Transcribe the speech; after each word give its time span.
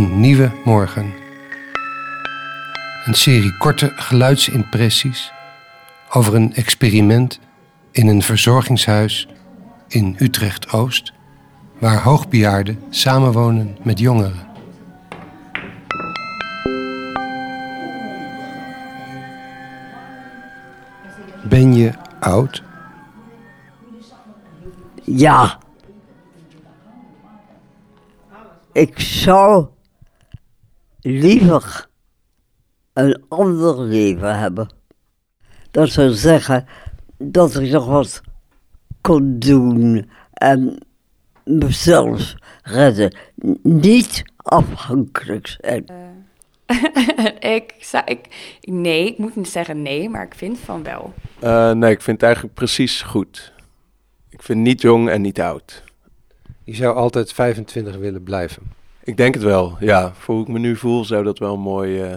Een 0.00 0.20
nieuwe 0.20 0.50
morgen. 0.64 1.12
Een 3.04 3.14
serie 3.14 3.56
korte 3.56 3.92
geluidsimpressies 3.94 5.32
over 6.10 6.34
een 6.34 6.54
experiment 6.54 7.40
in 7.90 8.06
een 8.06 8.22
verzorgingshuis 8.22 9.28
in 9.88 10.16
Utrecht-Oost, 10.18 11.12
waar 11.78 12.02
hoogbejaarden 12.02 12.82
samenwonen 12.90 13.76
met 13.82 13.98
jongeren. 13.98 14.48
Ben 21.48 21.74
je 21.74 21.92
oud? 22.20 22.62
Ja. 25.04 25.58
Ik 28.72 29.00
zou 29.00 29.66
liever 31.00 31.88
een 32.92 33.24
ander 33.28 33.80
leven 33.80 34.38
hebben. 34.38 34.68
Dat 35.70 35.88
zou 35.88 36.10
zeggen 36.10 36.66
dat 37.18 37.54
ik 37.54 37.70
nog 37.70 37.86
wat 37.86 38.20
kon 39.00 39.38
doen 39.38 40.10
en 40.32 40.78
mezelf 41.44 42.34
redden. 42.62 43.16
Niet 43.62 44.22
afhankelijk 44.36 45.56
zijn. 45.60 45.84
ik, 47.56 47.74
zou, 47.78 48.04
ik, 48.04 48.20
nee, 48.60 49.06
ik 49.06 49.18
moet 49.18 49.36
niet 49.36 49.48
zeggen 49.48 49.82
nee, 49.82 50.08
maar 50.08 50.24
ik 50.24 50.34
vind 50.34 50.58
van 50.58 50.82
wel. 50.82 51.14
Uh, 51.42 51.70
nee, 51.70 51.90
ik 51.90 52.02
vind 52.02 52.16
het 52.16 52.22
eigenlijk 52.26 52.54
precies 52.54 53.02
goed. 53.02 53.52
Ik 54.28 54.42
vind 54.42 54.60
niet 54.60 54.80
jong 54.80 55.08
en 55.08 55.20
niet 55.20 55.40
oud. 55.40 55.82
Je 56.64 56.74
zou 56.74 56.96
altijd 56.96 57.32
25 57.32 57.96
willen 57.96 58.22
blijven? 58.22 58.62
Ik 59.10 59.16
denk 59.16 59.34
het 59.34 59.42
wel, 59.42 59.76
ja. 59.80 60.12
Voor 60.18 60.34
hoe 60.34 60.44
ik 60.44 60.50
me 60.50 60.58
nu 60.58 60.76
voel 60.76 61.04
zou 61.04 61.24
dat 61.24 61.38
wel 61.38 61.54
een 61.54 61.60
mooi 61.60 62.10
uh, 62.10 62.12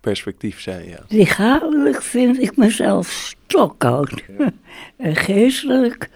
perspectief 0.00 0.60
zijn, 0.60 0.88
ja. 0.88 0.98
Lichamelijk 1.08 2.02
vind 2.02 2.40
ik 2.40 2.56
mezelf 2.56 3.08
stokoud. 3.46 4.22
en 4.96 5.16
geestelijk 5.16 6.10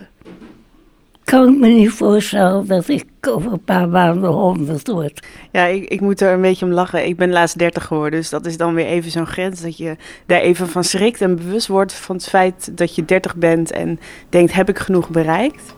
kan 1.24 1.48
ik 1.48 1.58
me 1.58 1.68
niet 1.68 1.90
voorstellen 1.90 2.66
dat 2.66 2.88
ik 2.88 3.04
over 3.28 3.52
een 3.52 3.64
paar 3.64 3.88
maanden 3.88 4.30
honderd 4.30 4.88
word. 4.88 5.26
Ja, 5.52 5.64
ik, 5.64 5.88
ik 5.88 6.00
moet 6.00 6.20
er 6.20 6.32
een 6.32 6.40
beetje 6.40 6.64
om 6.64 6.72
lachen. 6.72 7.06
Ik 7.06 7.16
ben 7.16 7.30
laatst 7.30 7.58
dertig 7.58 7.84
geworden, 7.84 8.20
dus 8.20 8.30
dat 8.30 8.46
is 8.46 8.56
dan 8.56 8.74
weer 8.74 8.86
even 8.86 9.10
zo'n 9.10 9.26
grens 9.26 9.60
dat 9.60 9.76
je 9.76 9.96
daar 10.26 10.40
even 10.40 10.68
van 10.68 10.84
schrikt 10.84 11.20
en 11.20 11.36
bewust 11.36 11.66
wordt 11.66 11.92
van 11.92 12.16
het 12.16 12.28
feit 12.28 12.78
dat 12.78 12.94
je 12.94 13.04
dertig 13.04 13.36
bent 13.36 13.70
en 13.70 14.00
denkt, 14.28 14.52
heb 14.52 14.68
ik 14.68 14.78
genoeg 14.78 15.10
bereikt? 15.10 15.74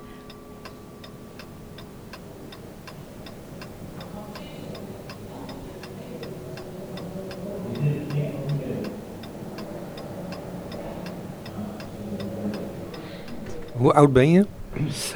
Hoe 13.77 13.93
oud 13.93 14.13
ben 14.13 14.31
je? 14.31 14.47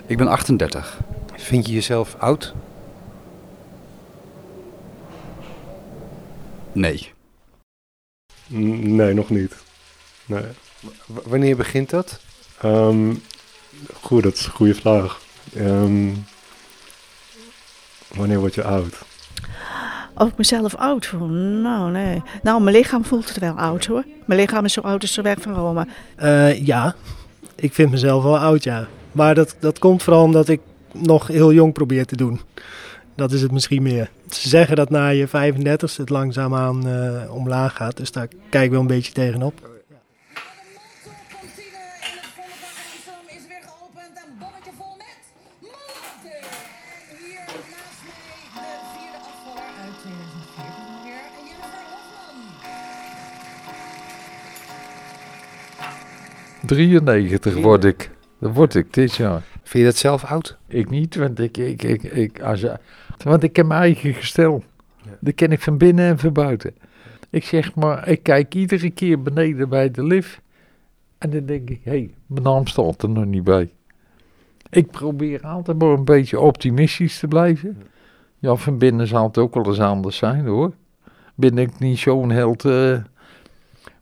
Ik 0.07 0.17
ben 0.17 0.29
38. 0.29 0.99
Vind 1.37 1.67
je 1.67 1.73
jezelf 1.73 2.17
oud? 2.19 2.55
Nee. 6.73 7.13
Nee, 8.47 9.15
nog 9.15 9.31
niet. 9.31 9.55
Nee. 10.27 10.45
W 11.07 11.19
wanneer 11.25 11.57
begint 11.57 11.91
dat? 11.91 12.21
Um, 12.65 13.23
goed, 14.01 14.23
dat 14.23 14.35
is 14.35 14.45
een 14.45 14.53
goede 14.53 14.75
vraag. 14.75 15.21
Um, 15.57 16.25
wanneer 18.15 18.39
word 18.39 18.55
je 18.55 18.65
oud? 18.65 18.99
Of 20.15 20.29
ik 20.29 20.37
mezelf 20.37 20.75
oud 20.75 21.07
voel? 21.07 21.29
Nou, 21.29 21.91
nee. 21.91 22.23
Nou, 22.43 22.63
mijn 22.63 22.77
lichaam 22.77 23.05
voelt 23.05 23.29
het 23.29 23.39
wel 23.39 23.55
oud 23.55 23.87
hoor. 23.87 24.05
Mijn 24.27 24.41
lichaam 24.41 24.65
is 24.65 24.73
zo 24.73 24.81
oud 24.81 25.03
als 25.03 25.15
de 25.15 25.23
weg 25.23 25.41
van 25.41 25.55
Rome. 25.55 25.87
Uh, 26.23 26.67
ja, 26.67 26.95
ik 27.61 27.75
vind 27.75 27.91
mezelf 27.91 28.23
wel 28.23 28.39
oud, 28.39 28.65
ja. 28.65 28.89
Maar 29.13 29.35
dat, 29.35 29.57
dat 29.59 29.79
komt 29.79 30.03
vooral 30.03 30.23
omdat 30.23 30.49
ik 30.49 30.61
nog 30.93 31.27
heel 31.27 31.53
jong 31.53 31.73
probeer 31.73 32.07
te 32.07 32.17
doen. 32.17 32.41
Dat 33.15 33.33
is 33.33 33.43
het 33.43 33.53
misschien 33.53 33.83
meer. 33.83 34.11
Ze 34.31 34.49
zeggen 34.49 34.77
dat 34.77 34.91
na 34.91 35.09
je 35.09 35.27
35 35.27 35.97
het 35.97 36.11
langzaamaan 36.11 36.89
uh, 36.89 37.35
omlaag 37.35 37.77
gaat. 37.77 37.97
Dus 37.97 38.13
daar 38.13 38.29
kijk 38.49 38.65
ik 38.65 38.71
wel 38.71 38.81
een 38.81 38.87
beetje 38.87 39.13
tegenop. 39.13 39.69
...93 56.67 57.61
word 57.61 57.85
ik. 57.85 58.11
Dat 58.39 58.55
word 58.55 58.75
ik 58.75 58.95
dit 58.95 59.15
jaar. 59.15 59.43
Vind 59.63 59.85
je 59.85 59.85
dat 59.85 59.97
zelf 59.97 60.25
oud? 60.25 60.57
Ik 60.67 60.91
niet, 60.91 61.15
want 61.15 61.39
ik, 61.39 61.57
ik, 61.57 61.83
ik, 61.83 62.03
ik, 62.03 62.41
als 62.41 62.65
want 63.25 63.43
ik 63.43 63.57
heb 63.57 63.67
mijn 63.67 63.81
eigen 63.81 64.15
gestel. 64.15 64.63
Ja. 65.03 65.11
Dat 65.21 65.35
ken 65.35 65.53
ik 65.53 65.61
van 65.61 65.79
binnen 65.79 66.09
en 66.09 66.19
van 66.19 66.33
buiten. 66.33 66.75
Ik 67.31 67.45
zeg 67.45 67.75
maar, 67.75 68.09
ik 68.09 68.23
kijk 68.23 68.55
iedere 68.55 68.91
keer 68.91 69.23
beneden 69.23 69.69
bij 69.69 69.91
de 69.91 70.05
lift. 70.05 70.41
En 71.19 71.31
dan 71.31 71.47
denk 71.47 71.71
ik, 71.71 71.81
hé, 71.85 71.91
hey, 71.91 72.11
mijn 72.27 72.43
naam 72.43 72.67
staat 72.67 73.03
er 73.03 73.09
nog 73.09 73.25
niet 73.25 73.45
bij. 73.45 73.71
Ik 74.71 74.91
probeer 74.91 75.43
altijd 75.43 75.79
maar 75.79 75.89
een 75.89 76.05
beetje 76.05 76.41
optimistisch 76.41 77.19
te 77.19 77.29
blijven. 77.29 77.83
Ja, 78.39 78.55
van 78.55 78.79
binnen 78.79 79.07
zal 79.07 79.27
het 79.27 79.39
ook 79.39 79.55
wel 79.55 79.67
eens 79.67 79.81
anders 79.81 80.17
zijn 80.17 80.47
hoor. 80.47 80.73
Ben 81.35 81.59
ik 81.59 81.79
niet 81.79 81.99
zo'n 81.99 82.31
held. 82.31 82.65
Uh, 82.65 82.99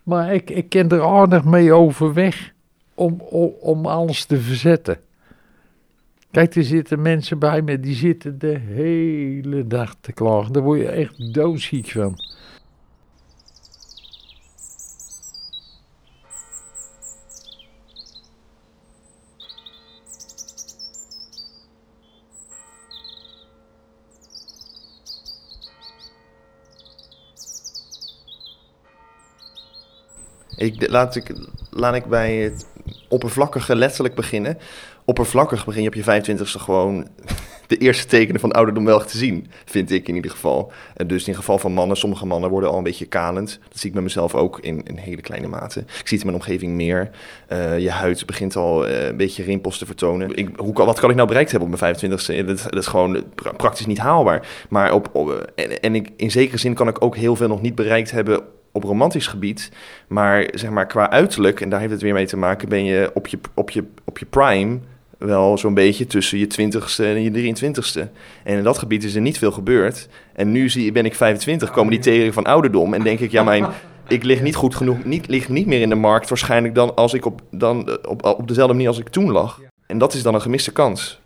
maar 0.08 0.34
ik, 0.34 0.50
ik 0.50 0.68
ken 0.68 0.88
er 0.88 1.02
aardig 1.02 1.44
mee 1.44 1.72
overweg 1.72 2.52
om, 2.94 3.20
om, 3.20 3.52
om 3.60 3.86
alles 3.86 4.24
te 4.24 4.40
verzetten. 4.40 5.00
Kijk, 6.30 6.54
er 6.54 6.64
zitten 6.64 7.02
mensen 7.02 7.38
bij 7.38 7.62
me 7.62 7.80
die 7.80 7.94
zitten 7.94 8.38
de 8.38 8.58
hele 8.58 9.66
dag 9.66 9.94
te 10.00 10.12
klagen. 10.12 10.52
Daar 10.52 10.62
word 10.62 10.80
je 10.80 10.88
echt 10.88 11.34
doodziek 11.34 11.90
van. 11.90 12.14
Ik, 30.58 30.88
laat, 30.90 31.16
ik, 31.16 31.34
laat 31.70 31.94
ik 31.94 32.04
bij 32.04 32.34
het 32.36 32.66
oppervlakkige 33.08 33.76
letterlijk 33.76 34.14
beginnen. 34.14 34.58
Oppervlakkig 35.04 35.64
begin 35.64 35.82
je 35.82 35.88
op 35.88 35.94
je 35.94 36.22
25ste 36.22 36.60
gewoon 36.60 37.08
de 37.66 37.76
eerste 37.76 38.06
tekenen 38.06 38.40
van 38.40 38.52
ouderdom 38.52 38.84
wel 38.84 39.04
te 39.04 39.18
zien, 39.18 39.46
vind 39.64 39.90
ik 39.90 40.08
in 40.08 40.14
ieder 40.14 40.30
geval. 40.30 40.72
En 40.96 41.06
dus 41.06 41.28
in 41.28 41.34
geval 41.34 41.58
van 41.58 41.72
mannen, 41.72 41.96
sommige 41.96 42.26
mannen 42.26 42.50
worden 42.50 42.70
al 42.70 42.76
een 42.76 42.82
beetje 42.82 43.06
kalend. 43.06 43.58
Dat 43.68 43.78
zie 43.78 43.88
ik 43.88 43.94
bij 43.94 44.02
mezelf 44.02 44.34
ook 44.34 44.60
in 44.60 44.80
een 44.84 44.98
hele 44.98 45.20
kleine 45.20 45.48
mate. 45.48 45.80
Ik 45.80 46.08
zie 46.08 46.18
het 46.18 46.26
in 46.26 46.32
mijn 46.32 46.42
omgeving 46.42 46.72
meer. 46.72 47.10
Uh, 47.52 47.78
je 47.78 47.90
huid 47.90 48.26
begint 48.26 48.56
al 48.56 48.88
uh, 48.88 49.06
een 49.06 49.16
beetje 49.16 49.42
rimpels 49.42 49.78
te 49.78 49.86
vertonen. 49.86 50.36
Ik, 50.36 50.48
hoe, 50.56 50.72
wat 50.72 51.00
kan 51.00 51.10
ik 51.10 51.16
nou 51.16 51.28
bereikt 51.28 51.50
hebben 51.50 51.72
op 51.72 51.80
mijn 51.80 51.96
25ste? 51.96 52.46
Dat, 52.46 52.62
dat 52.62 52.76
is 52.78 52.86
gewoon 52.86 53.24
praktisch 53.56 53.86
niet 53.86 53.98
haalbaar. 53.98 54.46
Maar 54.68 54.92
op, 54.92 55.08
op 55.12 55.30
en, 55.54 55.80
en 55.80 55.94
ik, 55.94 56.10
in 56.16 56.30
zekere 56.30 56.58
zin 56.58 56.74
kan 56.74 56.88
ik 56.88 57.02
ook 57.02 57.16
heel 57.16 57.36
veel 57.36 57.48
nog 57.48 57.62
niet 57.62 57.74
bereikt 57.74 58.10
hebben 58.10 58.42
op 58.78 58.84
romantisch 58.84 59.26
gebied. 59.26 59.70
Maar 60.08 60.48
zeg 60.52 60.70
maar 60.70 60.86
qua 60.86 61.10
uiterlijk, 61.10 61.60
en 61.60 61.68
daar 61.68 61.80
heeft 61.80 61.92
het 61.92 62.02
weer 62.02 62.14
mee 62.14 62.26
te 62.26 62.36
maken, 62.36 62.68
ben 62.68 62.84
je 62.84 63.10
op 63.14 63.26
je, 63.26 63.38
op 63.54 63.70
je, 63.70 63.84
op 64.04 64.18
je 64.18 64.26
prime 64.26 64.78
wel 65.18 65.58
zo'n 65.58 65.74
beetje 65.74 66.06
tussen 66.06 66.38
je 66.38 66.46
20ste 66.46 67.04
en 67.04 67.22
je 67.22 67.54
23ste. 67.54 68.00
En 68.44 68.56
in 68.56 68.62
dat 68.62 68.78
gebied 68.78 69.04
is 69.04 69.14
er 69.14 69.20
niet 69.20 69.38
veel 69.38 69.52
gebeurd. 69.52 70.08
En 70.32 70.52
nu 70.52 70.68
zie, 70.68 70.92
ben 70.92 71.04
ik 71.04 71.14
25, 71.14 71.70
komen 71.70 71.90
die 71.90 72.00
tegen 72.00 72.32
van 72.32 72.44
ouderdom. 72.44 72.94
En 72.94 73.02
denk 73.02 73.20
ik, 73.20 73.30
ja, 73.30 73.42
mijn, 73.42 73.66
ik 74.08 74.22
lig 74.22 74.42
niet 74.42 74.56
goed 74.56 74.74
genoeg, 74.74 75.04
niet, 75.04 75.28
lig 75.28 75.48
niet 75.48 75.66
meer 75.66 75.80
in 75.80 75.88
de 75.88 75.94
markt 75.94 76.28
waarschijnlijk 76.28 76.74
dan 76.74 76.94
als 76.94 77.14
ik 77.14 77.24
op, 77.24 77.40
dan, 77.50 77.98
op, 78.08 78.24
op 78.24 78.48
dezelfde 78.48 78.74
manier 78.74 78.88
als 78.88 78.98
ik 78.98 79.08
toen 79.08 79.30
lag. 79.30 79.60
En 79.86 79.98
dat 79.98 80.14
is 80.14 80.22
dan 80.22 80.34
een 80.34 80.40
gemiste 80.40 80.72
kans. 80.72 81.20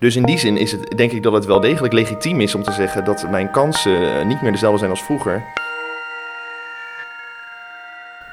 Dus 0.00 0.16
in 0.16 0.24
die 0.24 0.38
zin 0.38 0.56
is 0.56 0.72
het, 0.72 0.92
denk 0.96 1.12
ik 1.12 1.22
dat 1.22 1.32
het 1.32 1.46
wel 1.46 1.60
degelijk 1.60 1.92
legitiem 1.92 2.40
is 2.40 2.54
om 2.54 2.62
te 2.62 2.72
zeggen 2.72 3.04
dat 3.04 3.30
mijn 3.30 3.50
kansen 3.50 4.26
niet 4.26 4.42
meer 4.42 4.52
dezelfde 4.52 4.78
zijn 4.78 4.90
als 4.90 5.02
vroeger. 5.02 5.44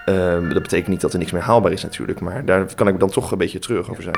Uh, 0.06 0.50
dat 0.54 0.62
betekent 0.62 0.88
niet 0.88 1.02
dat 1.02 1.14
er 1.14 1.20
niks 1.20 1.32
meer 1.32 1.42
haalbaar 1.42 1.72
is 1.72 1.84
natuurlijk, 1.84 2.20
maar 2.20 2.46
daar 2.46 2.76
kan 2.76 2.88
ik 2.88 3.00
dan 3.00 3.10
toch 3.10 3.32
een 3.32 3.38
beetje 3.38 3.60
terug 3.60 3.90
over 3.90 4.04
zijn. 4.04 4.18